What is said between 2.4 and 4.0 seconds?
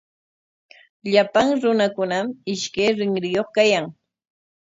ishkay rinriyuq kayan.